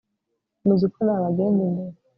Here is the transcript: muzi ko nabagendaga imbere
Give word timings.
muzi 0.65 0.85
ko 0.93 0.99
nabagendaga 1.05 1.63
imbere 1.69 1.97